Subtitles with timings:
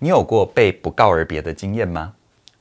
[0.00, 2.14] 你有过被不告而别的经验吗？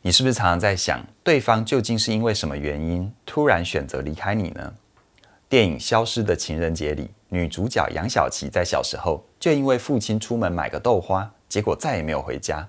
[0.00, 4.72] 你是不是常常在想，对方究竟是因为什么原因突然选择离开你呢？
[5.46, 12.66] 电影《消失的情人节》里，女主角杨小琪在小时候就因为父亲出门买个豆花，结果再也没有回家，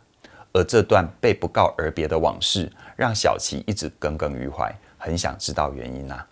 [0.52, 6.28] 而这段被不告而别的往事，让小琪一直耿耿于怀，很想知道原因啊。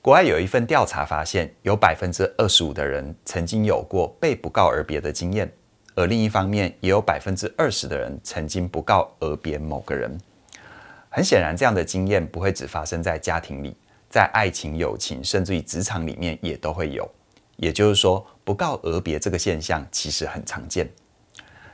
[0.00, 5.50] 国外有一份调查发现，有百分之二十五的人曾经有过被不告而别的经验。
[5.94, 10.18] 而另一方面，也有百分之二十的人曾经不告而别某个人。
[11.10, 13.76] 很显然，这样的经验不会只发生在家庭里，
[14.08, 17.06] 在爱情、友情，甚至于职场里面也都会有。
[17.56, 20.88] 也就是说，不告而别这个现象其实很常见。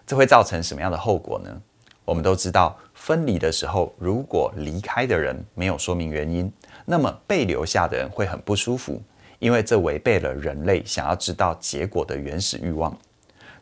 [0.04, 1.62] 这会造成什么样的后果呢？
[2.04, 6.52] 我们都知道，分离的时候，如果离开的人没有说明原因，
[6.84, 9.00] 那么被留下的人会很不舒服，
[9.38, 12.98] 因为这违背了人类想要知道结果的原始欲望。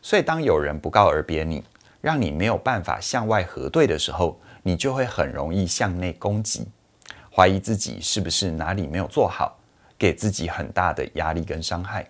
[0.01, 1.63] 所以，当有人不告而别你，
[2.01, 6.67] 让你没有办法向外核对的时候，你就会很容易向内攻击，
[7.35, 9.57] 怀疑自己是不是哪里没有做好，
[9.97, 12.07] 给自己很大的压力跟伤害。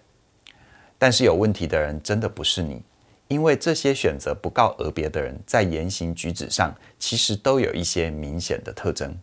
[0.97, 2.81] 但是有问题的人真的不是你，
[3.27, 9.15] 因为这些选择不告而别的人，在言行举止上其实都有一些明显的特征。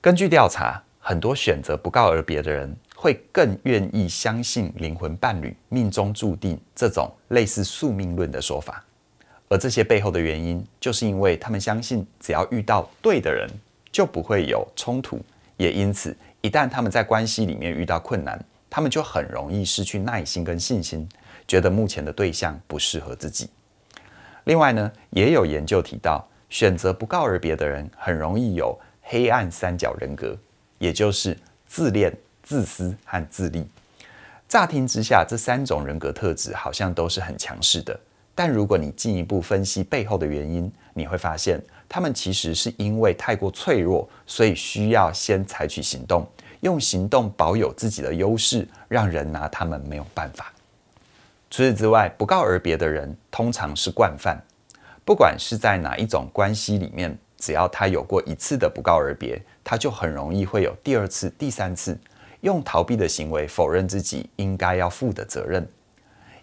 [0.00, 8.84] 根据调查，很多选择不告而别的人，会更愿意相信灵魂伴侣命中注定这种类似宿命论的说法，
[9.48, 13.50] 而这些背后的原因，就是因为他们相信，只要遇到对的人，
[13.90, 15.18] 就不会有冲突，
[15.56, 21.08] 也因此，一旦他们在关系里面遇到困难，他们就很容易失去耐心跟信心，
[21.48, 23.50] 觉得目前的对象不适合自己。
[24.44, 30.38] 另外呢，也有研究提到，选择不告而别的人，很容易有黑暗三角人格，
[30.78, 31.36] 也就是
[31.66, 32.16] 自恋。
[32.42, 33.66] 自私和自利，
[34.48, 37.98] 乍听之下，这三种人格特质好像都是很强势的。
[38.34, 46.26] 但如果你进一步分析背后的原因，你会发现，他们其实是因为太过脆弱，所以需要先采取行动，
[46.60, 50.52] 用行动保有自己的优势，让人拿他们没有办法。
[51.50, 54.42] 除此之外，不告而别的人通常是惯犯，
[55.04, 61.98] 不管是在哪一种关系里面，只要他有过一次的不告而别，他就很容易会有第二次、第三次。
[62.42, 65.66] 用逃避的行为否认自己应该要负的责任，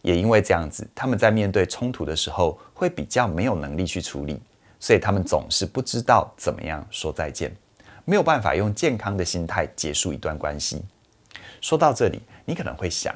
[0.01, 4.41] 也因为这样子，他们在面对冲突的时候会比较没有能力去处理，
[4.79, 7.53] 所以他们总是不知道怎么样说再见，
[8.05, 10.81] 没有办法用健康的心态结束一段关系。
[11.59, 13.13] 说到这里，你可能会想，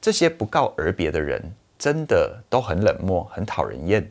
[0.00, 1.42] 这些不告而别的人
[1.76, 4.08] 真的都很冷漠、很讨人厌，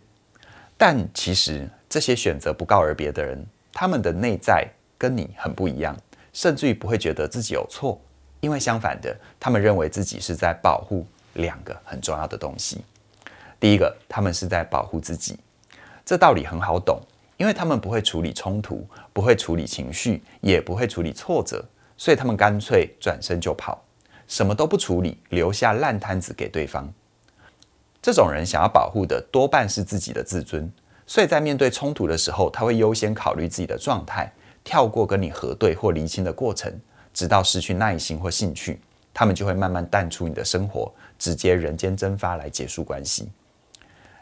[0.78, 3.41] 但其实这些选择不告而别的人，
[3.72, 4.67] 他们的内在
[4.97, 5.95] 跟你很不一样。
[6.33, 7.99] 甚至于不会觉得自己有错，
[8.39, 12.83] 因为相反的，他们认为自己是在保护两个很重要的东西。
[13.59, 15.37] 第一个，他们是在保护自己，
[16.05, 16.99] 这道理很好懂，
[17.37, 21.63] 因为他们不会处理冲突，不会处理情绪，也不会处理挫折，
[21.97, 23.83] 所以他们干脆转身就跑，
[24.27, 26.91] 什么都不处理，留下烂摊子给对方。
[28.01, 30.71] 这种人想要保护的多半是自己的自尊，
[31.05, 34.33] 所以在面对冲突的时候，他会优先考虑自己的状态。
[34.63, 36.72] 跳过跟你核对或厘清的过程，
[37.13, 38.79] 直到失去耐心或兴趣，
[39.13, 43.29] 他们就会慢慢淡出你的生活，直接人间蒸发来结束关系。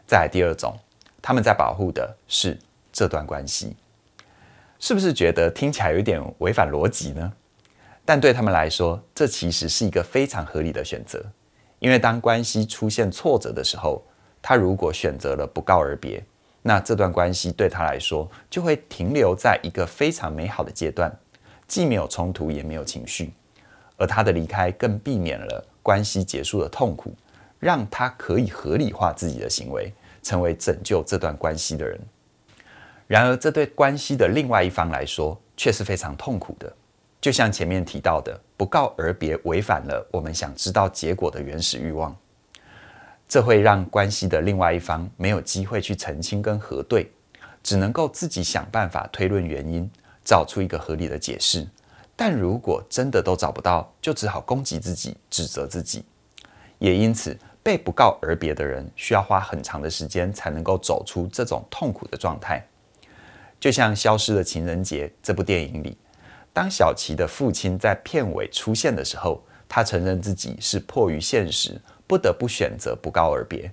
[0.07, 0.77] 再来第二种，
[1.21, 2.57] 他们在保护的是
[2.91, 3.75] 这段关系，
[4.79, 7.33] 是不是觉得听起来有点违反逻辑呢？
[8.05, 11.23] 但对他们来说，这其实是一个非常合理的选择，
[11.77, 14.03] 因为当关系出现挫折的时候，
[14.41, 16.23] 他如果选择了不告而别。
[16.61, 21.11] 那这段关系对他来说就会停留在一个非常美好的阶段，
[21.67, 23.31] 既没有冲突，也没有情绪，
[23.97, 27.13] 而他的离开更避免了关系结束的痛苦，
[27.59, 31.99] 让他可以合理化自己的行为，成为拯救这段关系的人。
[33.07, 36.71] 然而，这对关系的另外一方来说却是非常痛苦的，
[37.19, 42.15] 就像前面提到的，不告而别违反了我们想知道结果的原始欲望。
[43.29, 47.11] 这会让关系的另外一方没有机会去澄清跟核对，
[47.61, 49.87] 只能够自己想办法推论原因，
[50.25, 51.67] 找出一个合理的解释。
[52.15, 56.03] 但如果真的都找不到，就只好攻击自己、指责自己。
[56.79, 62.65] 也因此，被不告而别的人需要花很长的时间才能够走出这种痛苦的状态。
[63.59, 65.95] 就像《消失的情人节》这部电影里，
[66.51, 71.79] 当小琪的父亲在片尾出现的时候，他承认自己是迫于现实。
[72.09, 73.71] 不得不选择不告而别，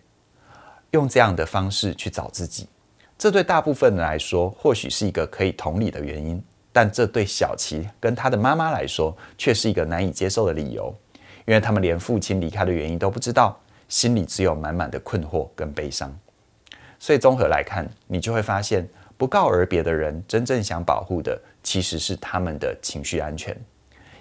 [0.91, 2.69] 用这样的方式去找自己，
[3.17, 10.95] 这对大部分人来说或许是一个可以同理的原因，但这对小琪跟他的妈妈来说却是一个难以接受的理由，
[11.47, 16.15] 因为他们连父亲离开的原因都不知道，心里只有满满的困惑跟悲伤。
[16.99, 18.87] 所以综合来看，你就会发现，
[19.17, 23.59] 不告而别的人真正想保护的其实是他们的情绪安全，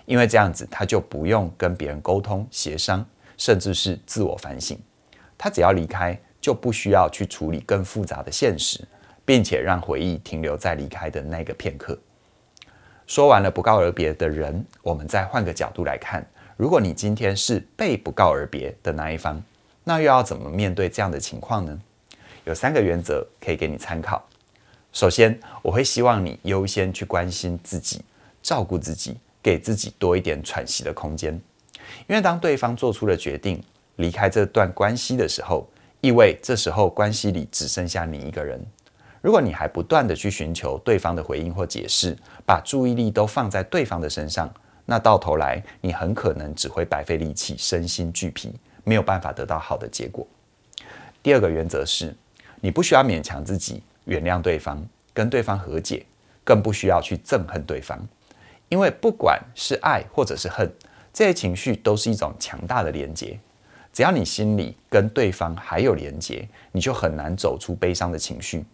[0.06, 3.06] 因为这样子他就不用跟别人沟通协商，
[3.37, 4.77] 甚至是自我反省，
[5.37, 8.87] 他只要离开，就不需要去处理更复杂的现实，
[9.25, 11.97] 并且让回忆停留在离开的那个片刻。
[13.07, 16.25] 说完了不告而别的人，我们再换个角度来看，
[16.57, 19.43] 如果你今天是被不告而别的那一方，
[19.83, 21.81] 那又要怎么面对这样的情况呢？
[22.45, 24.27] 有三个原则可以给你参考。
[24.91, 28.01] 首先，我会希望你优先去关心自己，
[28.41, 31.39] 照顾自己，给自己多一点喘息的空间。
[32.07, 33.61] 因为当对方做出了决定
[33.97, 35.67] 离开这段关系的时候，
[36.01, 38.63] 意味这时候关系里只剩下你一个人。
[39.21, 42.15] 如果你还不断地去寻求对方的回应或解释，
[42.45, 44.53] 把注意力都放在对方的身上，
[44.85, 48.53] 那到头来你很可能只会白费力气，身心俱疲，
[48.83, 50.27] 没有办法得到好的结果。
[51.23, 52.15] 第二个原则是，
[52.61, 56.05] 你不需要勉强自己原谅对方，跟对方和解，
[56.43, 57.99] 更不需要去憎恨对方，
[58.69, 60.71] 因为不管是爱或者是恨，
[61.15, 63.39] 这些情绪都是一种强大的连接。
[63.94, 68.65] 只要你心里跟对方还有连接，你就很难走出悲伤的情绪。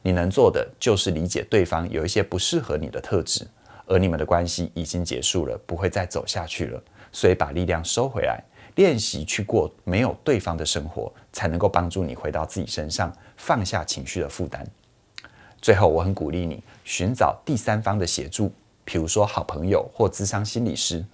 [0.00, 3.44] 你能做的就是理解对方有一些不适合你的特质，
[3.84, 6.80] 而你们的关系已经结束了，不会再走下去了。
[7.10, 8.40] 所以把力量收回来，
[8.76, 14.64] 练习去过没有对方的生活，才能够帮助你回到自己身上，放下情绪的负担。
[15.60, 18.52] 最后，我很鼓励你寻找第三方的协助，
[18.84, 21.04] 比如说好朋友或智商心理师，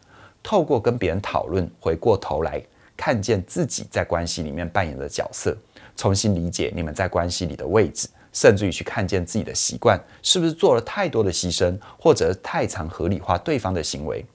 [0.45, 2.63] 透过跟别人讨论，回过头来
[2.97, 5.57] 看见自己在关系里面扮演的角色，
[5.97, 8.07] 重新理解你们在关系里的位置。
[8.33, 14.27] 甚至于去看见自己的习惯是不是做了太多的牺牲，或者太常合理化对方的行为。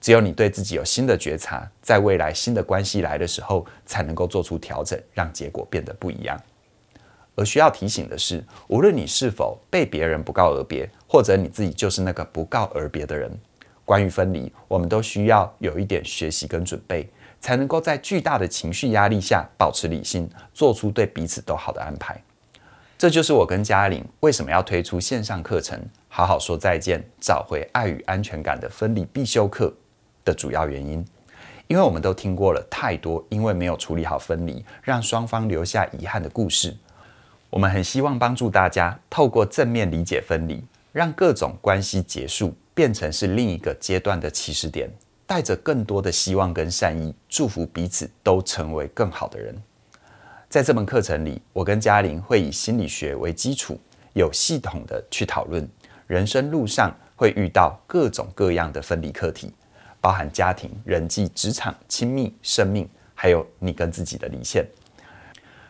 [0.00, 6.40] 只有你对自己有新的觉察，在未来新的关系来的时候，才能够做出调整，让结果变得不一样。
[7.34, 13.30] 而需要提醒的是，无论你是否被别人不告而别，或者你自己就是那个不告而别的人，
[13.86, 17.08] 关于分离，我们都需要有一点学习跟准备，
[17.40, 22.20] 才能够在巨大的情绪压力下保持理性，做出对彼此都好的安排。
[22.98, 25.78] 这就是我跟嘉玲为什么要推出线上课程
[26.08, 29.66] 《好好说再见，找回爱与安全感的分离必修课》
[30.24, 31.04] 的主要原因。
[31.68, 36.76] 因为我们都听过了太多因为没有处理好分离，让双方留下遗憾的故事。
[37.50, 40.64] 我们很希望帮助大家透过正面理解分离，
[40.96, 44.88] 让各种关系结束变成是另一个阶段的起始点，
[45.26, 49.54] 带着更多的希望跟善意，祝福彼此都成为更好的人。
[50.48, 53.78] 在这门课程里，我跟嘉玲会以心理学为基础，
[54.14, 55.68] 有系统的去讨论
[56.06, 59.52] 人生路上会遇到各种各样的分离课题，
[60.00, 64.66] 包含家庭、人际、职场、亲密、生命，还有你跟自己的离线，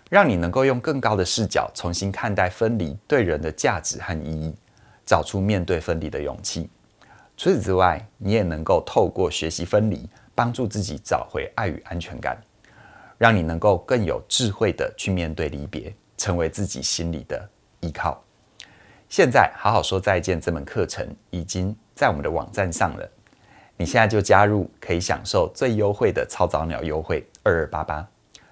[0.08, 4.54] 让你能够用更高的视角重新看待分离对人的价值和意义，
[5.06, 6.68] 找出面对分离的勇气。
[7.38, 12.36] 除此之外，你也能够透过学习分离，帮助自己找回爱与安全感。
[13.18, 17.48] 让你能够更有智慧地去面对离别，成为自己心里的
[17.80, 18.22] 依靠。
[19.08, 23.10] 现在好好说再见这门课程已经在我们的网站上了，
[23.78, 28.06] 你现在就加入，可以享受最优惠的超早鸟优惠二二八八，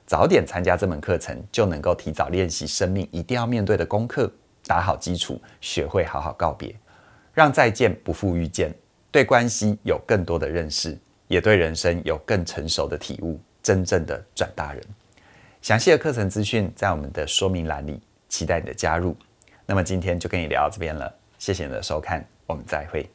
[0.07, 4.33] 早点参加这门课程，就能够提早练习生命一定要面对的功课，
[4.67, 6.75] 打好基础，学会好好告别，
[7.33, 8.75] 让再见不负遇见，
[9.11, 13.41] 对关系有更多的认识，也对人生有更成熟的体悟。
[13.63, 14.85] 真正的转大人，
[15.63, 19.17] 详细的课程资讯在我们的说明栏里，期待你的加入。
[19.65, 23.09] 那么今天就跟你聊到这边了，谢谢你的收看，我们再会。